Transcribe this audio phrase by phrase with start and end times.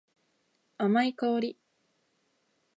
[0.79, 1.59] 甘い香り。